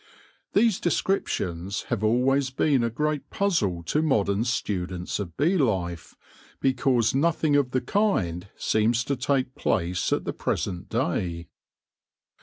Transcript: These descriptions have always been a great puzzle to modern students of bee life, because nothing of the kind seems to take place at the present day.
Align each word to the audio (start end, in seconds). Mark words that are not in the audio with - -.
These 0.53 0.79
descriptions 0.79 1.83
have 1.89 2.03
always 2.03 2.49
been 2.49 2.83
a 2.83 2.89
great 2.89 3.29
puzzle 3.29 3.83
to 3.83 4.01
modern 4.01 4.43
students 4.45 5.19
of 5.19 5.37
bee 5.37 5.57
life, 5.59 6.15
because 6.59 7.13
nothing 7.13 7.55
of 7.55 7.69
the 7.69 7.81
kind 7.81 8.47
seems 8.57 9.03
to 9.03 9.15
take 9.15 9.53
place 9.53 10.11
at 10.11 10.25
the 10.25 10.33
present 10.33 10.89
day. 10.89 11.49